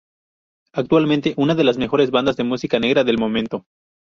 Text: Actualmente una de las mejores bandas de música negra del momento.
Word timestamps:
Actualmente 0.73 1.35
una 1.37 1.53
de 1.53 1.63
las 1.63 1.77
mejores 1.77 2.09
bandas 2.09 2.35
de 2.35 2.43
música 2.43 2.79
negra 2.79 3.03
del 3.03 3.19
momento. 3.19 3.65